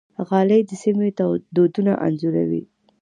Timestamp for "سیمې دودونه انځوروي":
0.83-2.63